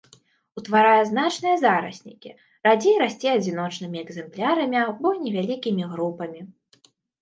[0.61, 2.33] Утварае значныя зараснікі,
[2.69, 6.41] радзей расце адзіночнымі экзэмплярамі або невялікімі групамі.